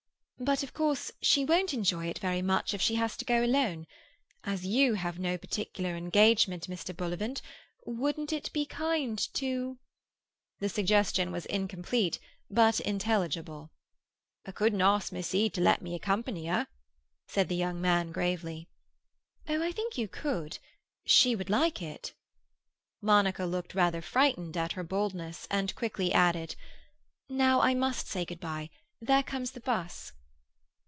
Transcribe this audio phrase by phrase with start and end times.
[0.43, 3.85] "But of course she won't enjoy it very much if she has to go alone.
[4.43, 6.97] As you have no particular engagement, Mr.
[6.97, 7.43] Bullivant,
[7.85, 9.77] wouldn't it be kind to—?"
[10.57, 12.17] The suggestion was incomplete,
[12.49, 13.69] but intelligible.
[14.43, 16.65] "I couldn't ask Miss Eade to let me accompany her,"
[17.27, 18.67] said the young man gravely.
[19.47, 20.57] "Oh, I think you could.
[21.05, 22.15] She would like it."
[22.99, 26.55] Monica looked rather frightened at her boldness, and quickly added—
[27.29, 28.71] "Now I must say good bye.
[28.99, 30.13] There comes the bus."